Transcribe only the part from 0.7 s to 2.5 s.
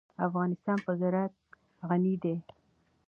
په زراعت غني دی.